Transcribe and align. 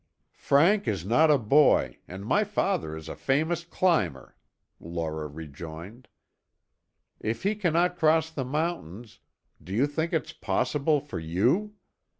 "Frank 0.39 0.87
is 0.87 1.05
not 1.05 1.29
a 1.29 1.37
boy, 1.37 1.99
and 2.07 2.25
my 2.25 2.43
father 2.43 2.97
is 2.97 3.07
a 3.07 3.15
famous 3.15 3.63
climber," 3.63 4.35
Laura 4.79 5.27
rejoined. 5.27 6.07
"If 7.19 7.43
he 7.43 7.53
cannot 7.53 7.99
cross 7.99 8.31
the 8.31 8.43
mountains, 8.43 9.19
do 9.63 9.71
you 9.75 9.85
think 9.85 10.11
it's 10.11 10.33
possible 10.33 11.01
for 11.01 11.19
you? 11.19 11.75